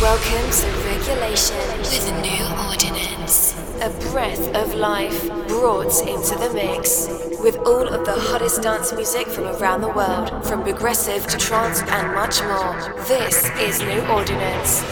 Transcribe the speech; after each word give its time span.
Welcome 0.00 0.50
to 0.50 0.66
Regulation 0.88 1.56
with 1.78 2.10
a 2.10 2.20
New 2.20 2.68
Ordinance. 2.68 3.54
A 3.80 3.90
breath 4.10 4.52
of 4.56 4.74
life 4.74 5.28
brought 5.46 6.00
into 6.00 6.34
the 6.36 6.50
mix. 6.52 7.06
With 7.40 7.56
all 7.58 7.86
of 7.86 8.04
the 8.04 8.12
hottest 8.12 8.62
dance 8.62 8.92
music 8.92 9.28
from 9.28 9.44
around 9.44 9.82
the 9.82 9.88
world, 9.88 10.44
from 10.46 10.64
progressive 10.64 11.28
to 11.28 11.38
trance 11.38 11.80
and 11.82 12.12
much 12.12 12.42
more. 12.42 13.04
This 13.06 13.48
is 13.60 13.80
New 13.82 14.00
Ordinance. 14.08 14.82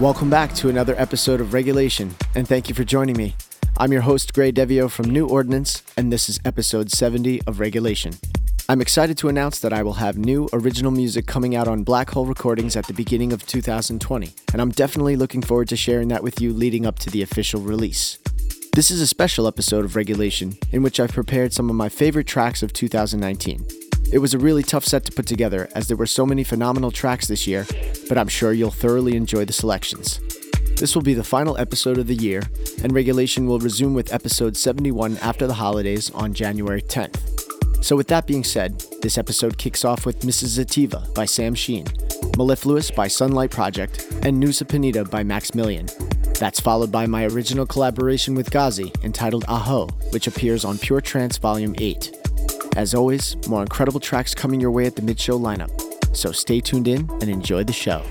Welcome 0.00 0.28
back 0.28 0.52
to 0.54 0.68
another 0.68 0.96
episode 0.98 1.40
of 1.40 1.54
Regulation, 1.54 2.16
and 2.34 2.48
thank 2.48 2.68
you 2.68 2.74
for 2.74 2.82
joining 2.82 3.16
me. 3.16 3.36
I'm 3.76 3.92
your 3.92 4.02
host, 4.02 4.34
Gray 4.34 4.50
Devio 4.50 4.90
from 4.90 5.08
New 5.10 5.28
Ordinance, 5.28 5.84
and 5.96 6.12
this 6.12 6.28
is 6.28 6.40
episode 6.44 6.90
70 6.90 7.40
of 7.46 7.60
Regulation. 7.60 8.14
I'm 8.70 8.80
excited 8.80 9.18
to 9.18 9.28
announce 9.28 9.58
that 9.58 9.72
I 9.72 9.82
will 9.82 9.94
have 9.94 10.16
new 10.16 10.48
original 10.52 10.92
music 10.92 11.26
coming 11.26 11.56
out 11.56 11.66
on 11.66 11.82
Black 11.82 12.08
Hole 12.10 12.24
Recordings 12.24 12.76
at 12.76 12.86
the 12.86 12.92
beginning 12.92 13.32
of 13.32 13.44
2020, 13.44 14.32
and 14.52 14.62
I'm 14.62 14.70
definitely 14.70 15.16
looking 15.16 15.42
forward 15.42 15.66
to 15.70 15.76
sharing 15.76 16.06
that 16.06 16.22
with 16.22 16.40
you 16.40 16.52
leading 16.52 16.86
up 16.86 16.96
to 17.00 17.10
the 17.10 17.20
official 17.20 17.60
release. 17.60 18.18
This 18.72 18.92
is 18.92 19.00
a 19.00 19.08
special 19.08 19.48
episode 19.48 19.84
of 19.84 19.96
Regulation 19.96 20.56
in 20.70 20.84
which 20.84 21.00
I've 21.00 21.10
prepared 21.10 21.52
some 21.52 21.68
of 21.68 21.74
my 21.74 21.88
favorite 21.88 22.28
tracks 22.28 22.62
of 22.62 22.72
2019. 22.72 23.66
It 24.12 24.18
was 24.18 24.34
a 24.34 24.38
really 24.38 24.62
tough 24.62 24.84
set 24.84 25.04
to 25.06 25.10
put 25.12 25.26
together 25.26 25.68
as 25.74 25.88
there 25.88 25.96
were 25.96 26.06
so 26.06 26.24
many 26.24 26.44
phenomenal 26.44 26.92
tracks 26.92 27.26
this 27.26 27.48
year, 27.48 27.66
but 28.08 28.18
I'm 28.18 28.28
sure 28.28 28.52
you'll 28.52 28.70
thoroughly 28.70 29.16
enjoy 29.16 29.46
the 29.46 29.52
selections. 29.52 30.20
This 30.76 30.94
will 30.94 31.02
be 31.02 31.14
the 31.14 31.24
final 31.24 31.58
episode 31.58 31.98
of 31.98 32.06
the 32.06 32.14
year, 32.14 32.44
and 32.84 32.94
Regulation 32.94 33.48
will 33.48 33.58
resume 33.58 33.94
with 33.94 34.12
episode 34.12 34.56
71 34.56 35.16
after 35.16 35.48
the 35.48 35.54
holidays 35.54 36.08
on 36.12 36.34
January 36.34 36.82
10th. 36.82 37.39
So, 37.80 37.96
with 37.96 38.08
that 38.08 38.26
being 38.26 38.44
said, 38.44 38.80
this 39.02 39.18
episode 39.18 39.58
kicks 39.58 39.84
off 39.84 40.06
with 40.06 40.20
Mrs. 40.20 40.58
Zativa 40.58 41.12
by 41.14 41.24
Sam 41.24 41.54
Sheen, 41.54 41.86
Mellifluous 42.36 42.90
by 42.90 43.08
Sunlight 43.08 43.50
Project, 43.50 44.06
and 44.22 44.42
Nusa 44.42 44.64
Penida 44.64 45.10
by 45.10 45.22
Max 45.22 45.50
Maximilian. 45.50 45.86
That's 46.38 46.60
followed 46.60 46.92
by 46.92 47.06
my 47.06 47.24
original 47.26 47.66
collaboration 47.66 48.34
with 48.34 48.50
Ghazi 48.50 48.92
entitled 49.02 49.44
Aho, 49.48 49.88
which 50.10 50.26
appears 50.26 50.64
on 50.64 50.78
Pure 50.78 51.00
Trance 51.00 51.38
Volume 51.38 51.74
8. 51.78 52.16
As 52.76 52.94
always, 52.94 53.36
more 53.48 53.62
incredible 53.62 54.00
tracks 54.00 54.34
coming 54.34 54.60
your 54.60 54.70
way 54.70 54.86
at 54.86 54.96
the 54.96 55.02
mid 55.02 55.18
show 55.18 55.38
lineup. 55.38 55.70
So 56.16 56.32
stay 56.32 56.60
tuned 56.60 56.88
in 56.88 57.10
and 57.10 57.28
enjoy 57.28 57.64
the 57.64 57.72
show. 57.72 58.02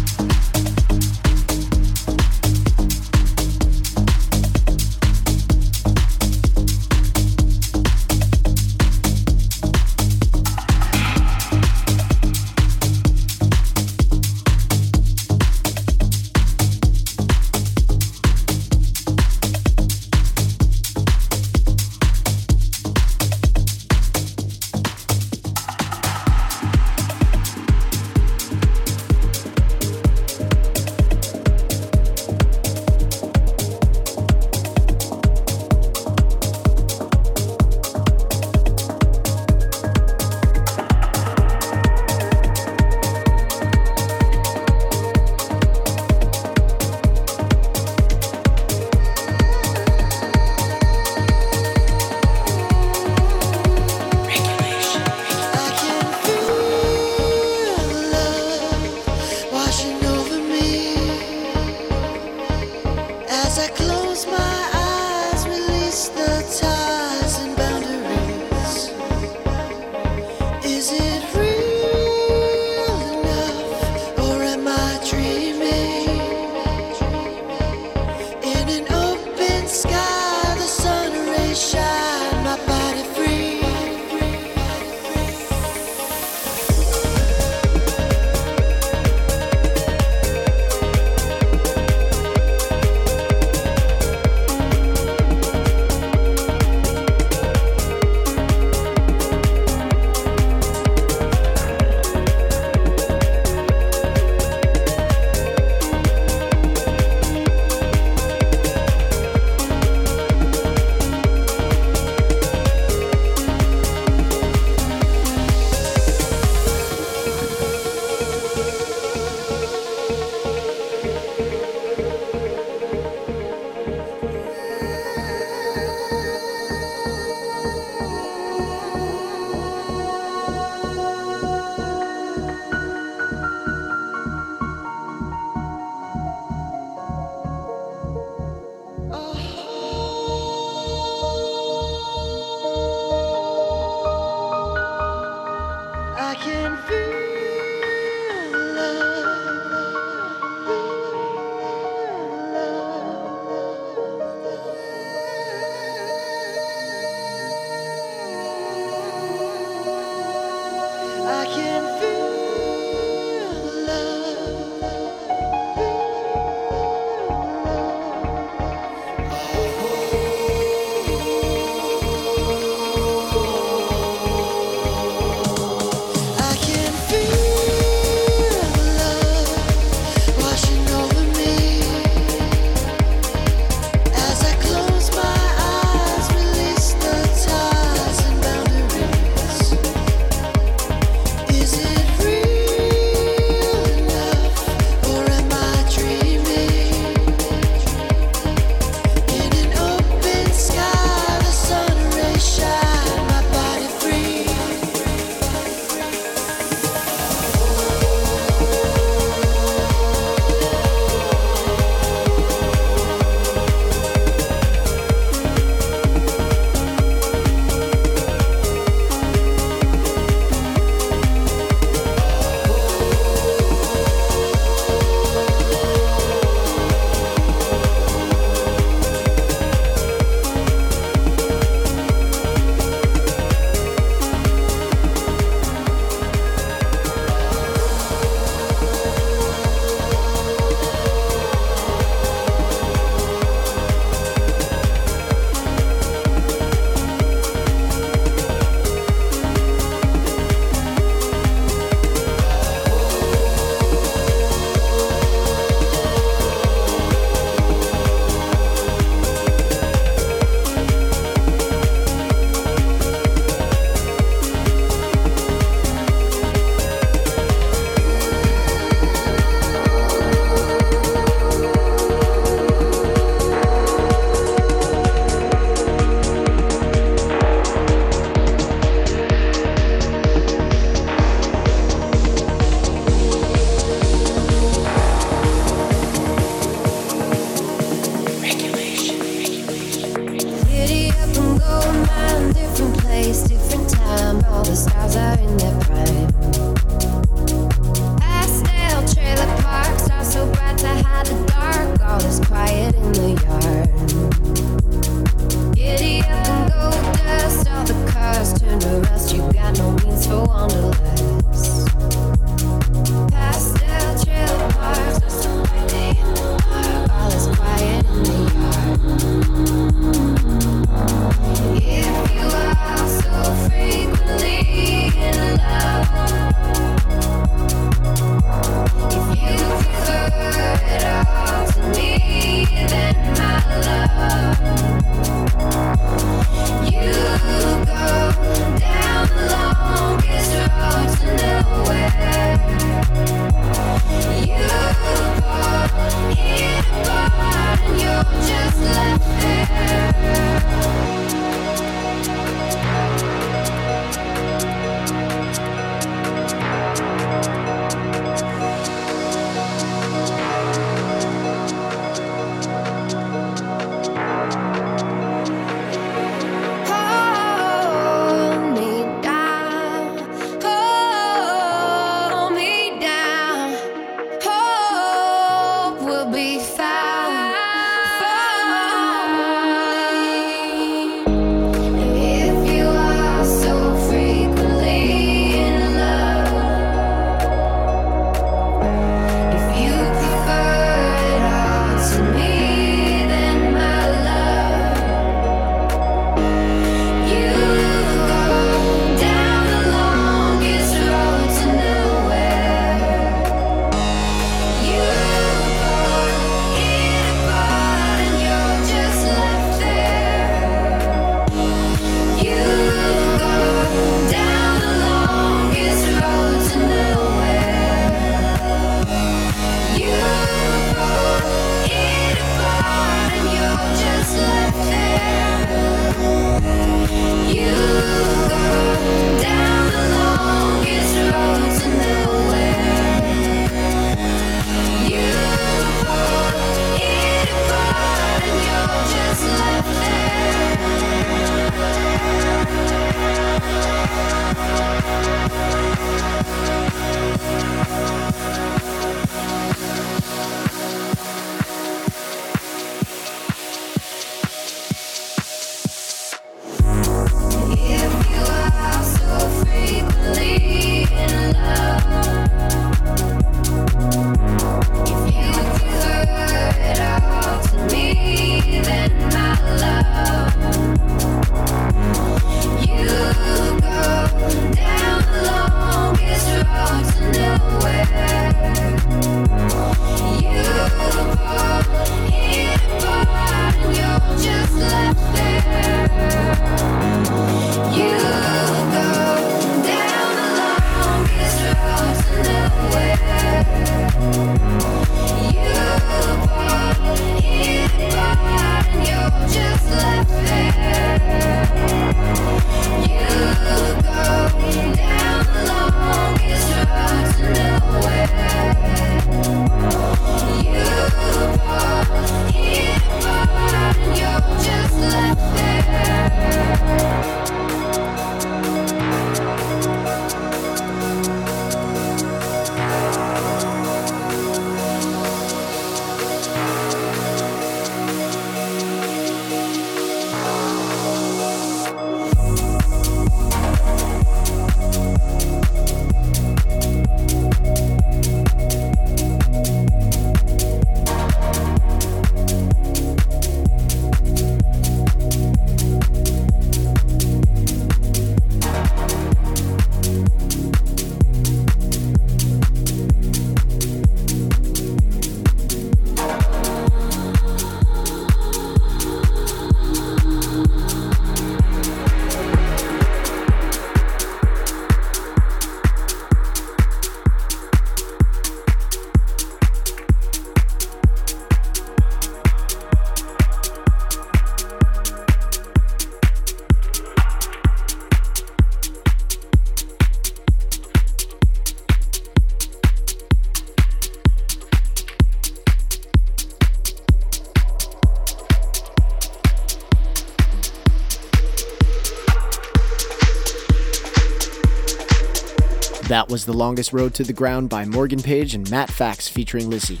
Was 596.32 596.46
The 596.46 596.54
Longest 596.54 596.94
Road 596.94 597.12
to 597.16 597.24
the 597.24 597.34
Ground 597.34 597.68
by 597.68 597.84
Morgan 597.84 598.22
Page 598.22 598.54
and 598.54 598.68
Matt 598.70 598.90
Fax 598.90 599.28
featuring 599.28 599.68
Lizzie. 599.68 600.00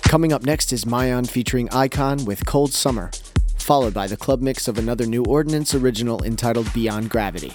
Coming 0.00 0.32
up 0.32 0.42
next 0.42 0.72
is 0.72 0.86
Mayan 0.86 1.26
featuring 1.26 1.68
Icon 1.68 2.24
with 2.24 2.46
Cold 2.46 2.72
Summer, 2.72 3.10
followed 3.58 3.92
by 3.92 4.06
the 4.06 4.16
club 4.16 4.40
mix 4.40 4.68
of 4.68 4.78
another 4.78 5.04
New 5.04 5.22
Ordinance 5.24 5.74
original 5.74 6.24
entitled 6.24 6.72
Beyond 6.72 7.10
Gravity. 7.10 7.52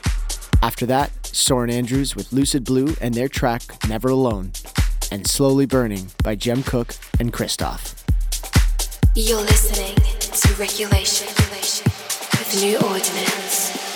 After 0.62 0.86
that, 0.86 1.10
Soren 1.26 1.72
Andrews 1.72 2.15
with 2.15 2.32
Lucid 2.32 2.63
Blue 2.63 2.96
and 3.02 3.15
their 3.15 3.28
track 3.28 3.63
Never 3.89 4.10
Alone, 4.10 4.52
and 5.12 5.26
Slowly 5.26 5.65
Burning 5.65 6.12
by 6.24 6.36
Jem 6.36 6.62
Cooke 6.62 6.94
and 7.20 7.34
Christoph. 7.34 8.06
You're 9.15 9.41
listening 9.41 9.96
to 9.96 10.54
Regulation 10.60 11.28
with 11.28 12.62
New 12.62 12.78
Ordinance. 12.88 13.94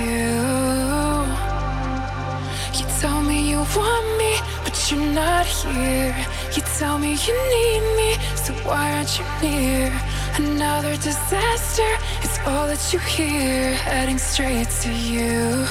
you. 0.00 1.24
You 2.78 2.84
told 3.00 3.26
me 3.26 3.50
you 3.50 3.58
want 3.58 4.18
me, 4.18 4.32
but 4.64 4.74
you're 4.90 5.12
not 5.12 5.46
here. 5.46 6.14
You 6.54 6.62
tell 6.78 6.98
me 6.98 7.12
you 7.26 7.34
need 7.54 7.82
me, 7.96 8.10
so 8.34 8.52
why 8.66 8.92
aren't 8.96 9.18
you 9.18 9.24
near? 9.42 9.92
Another 10.36 10.96
disaster 10.96 11.90
It's 12.22 12.38
all 12.46 12.66
that 12.66 12.92
you 12.92 12.98
hear, 12.98 13.74
heading 13.74 14.18
straight 14.18 14.68
to 14.82 14.90
you. 14.90 15.64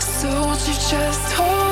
So 0.00 0.28
won't 0.28 0.66
you 0.66 0.74
just 0.74 1.32
hold? 1.32 1.63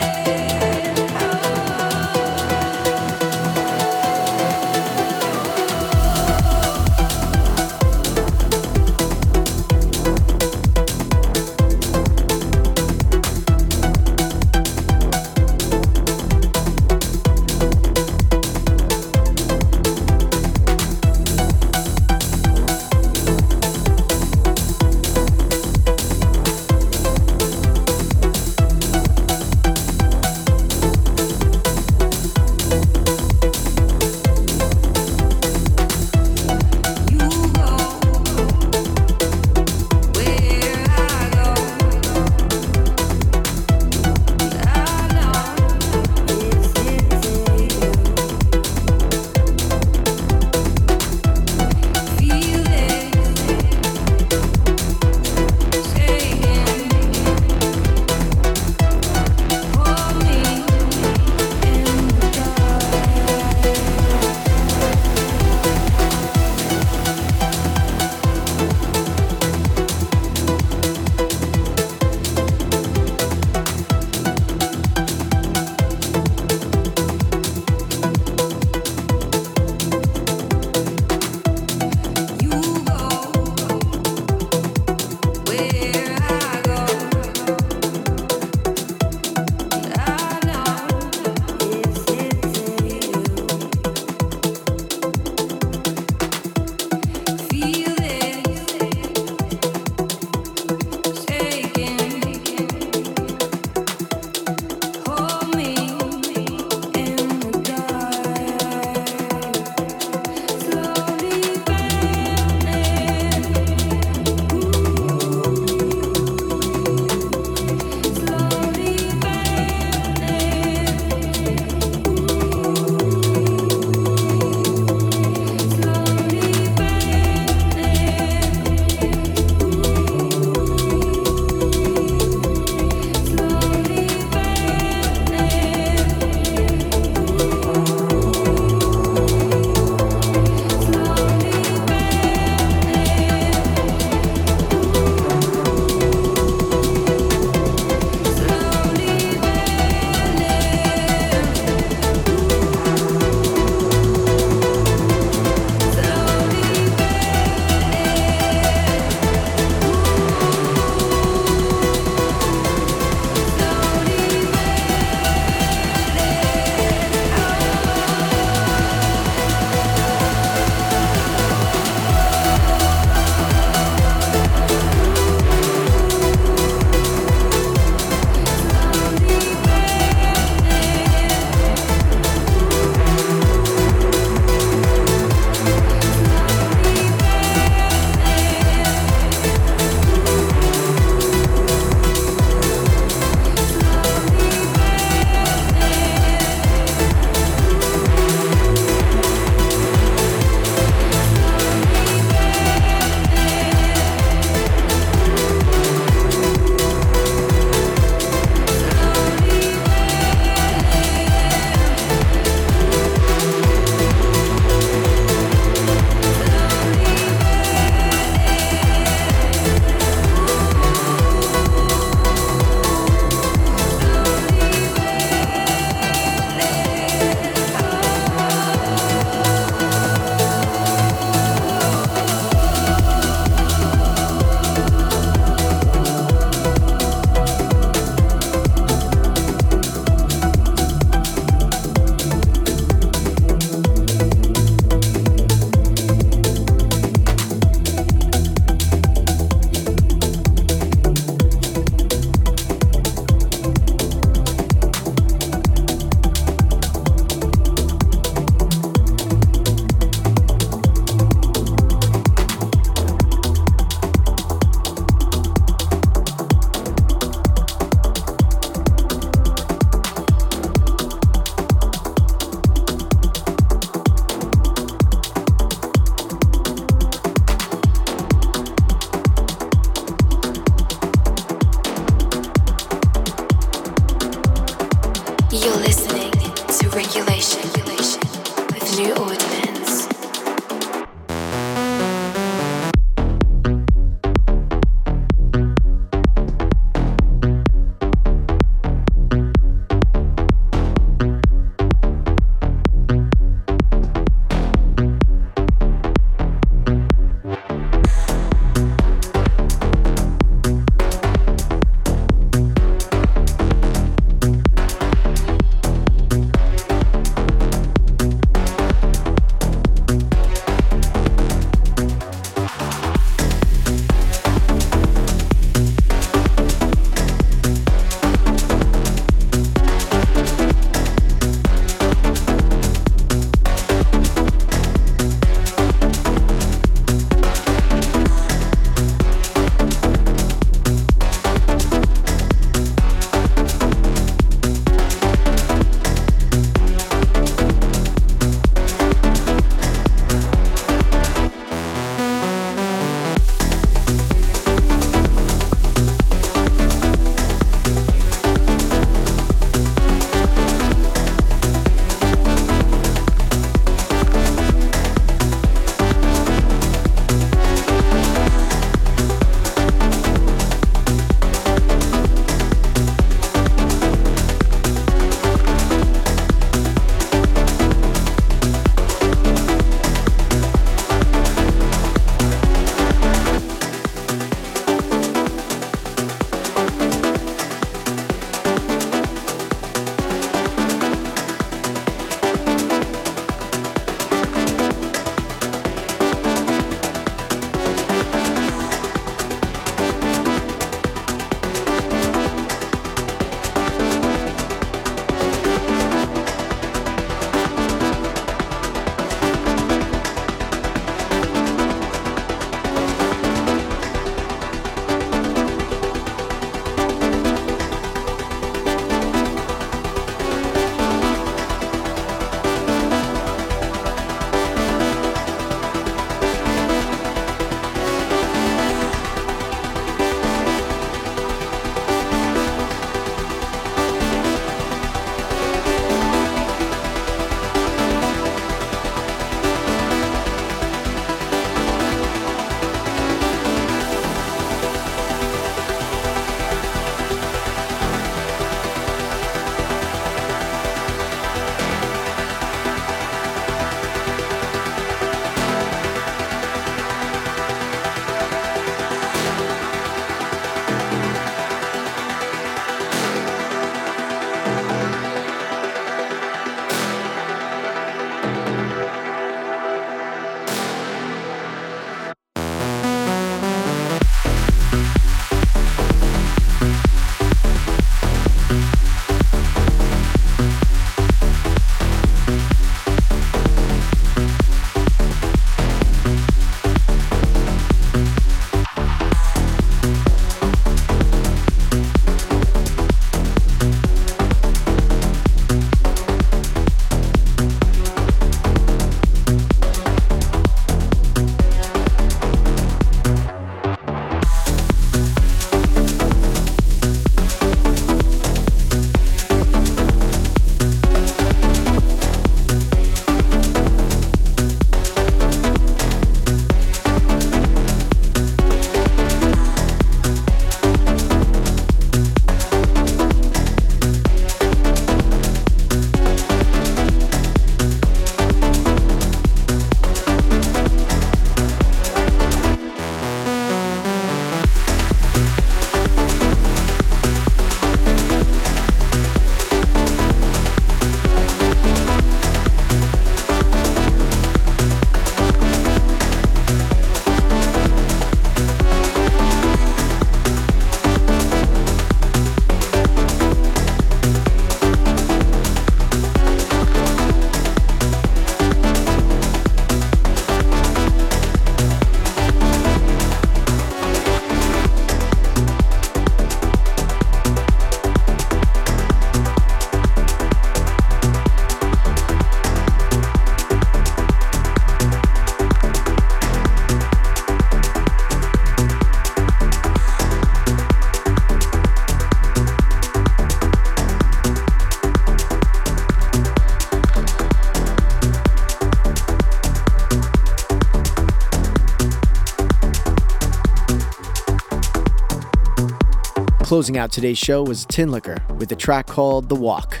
Closing 596.80 596.96
out 596.96 597.12
today's 597.12 597.36
show 597.36 597.62
was 597.62 597.84
Tinlicker 597.84 598.56
with 598.56 598.72
a 598.72 598.74
track 598.74 599.06
called 599.06 599.50
The 599.50 599.54
Walk. 599.54 600.00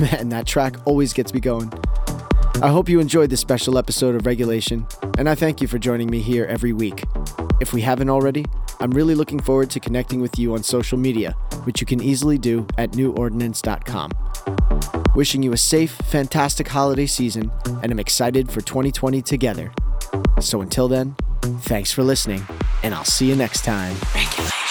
Man, 0.00 0.30
that 0.30 0.48
track 0.48 0.74
always 0.84 1.12
gets 1.12 1.32
me 1.32 1.38
going. 1.38 1.72
I 2.60 2.70
hope 2.70 2.88
you 2.88 2.98
enjoyed 2.98 3.30
this 3.30 3.38
special 3.38 3.78
episode 3.78 4.16
of 4.16 4.26
Regulation, 4.26 4.84
and 5.16 5.28
I 5.28 5.36
thank 5.36 5.60
you 5.60 5.68
for 5.68 5.78
joining 5.78 6.10
me 6.10 6.18
here 6.18 6.44
every 6.46 6.72
week. 6.72 7.04
If 7.60 7.72
we 7.72 7.82
haven't 7.82 8.10
already, 8.10 8.44
I'm 8.80 8.90
really 8.90 9.14
looking 9.14 9.38
forward 9.38 9.70
to 9.70 9.78
connecting 9.78 10.20
with 10.20 10.40
you 10.40 10.54
on 10.54 10.64
social 10.64 10.98
media, 10.98 11.36
which 11.62 11.80
you 11.80 11.86
can 11.86 12.02
easily 12.02 12.36
do 12.36 12.66
at 12.76 12.90
newordinance.com. 12.90 14.10
Wishing 15.14 15.44
you 15.44 15.52
a 15.52 15.56
safe, 15.56 15.92
fantastic 15.92 16.66
holiday 16.66 17.06
season, 17.06 17.52
and 17.80 17.92
I'm 17.92 18.00
excited 18.00 18.50
for 18.50 18.60
2020 18.60 19.22
together. 19.22 19.70
So 20.40 20.62
until 20.62 20.88
then, 20.88 21.14
thanks 21.60 21.92
for 21.92 22.02
listening, 22.02 22.44
and 22.82 22.92
I'll 22.92 23.04
see 23.04 23.28
you 23.28 23.36
next 23.36 23.64
time. 23.64 23.94
Regulation. 24.16 24.61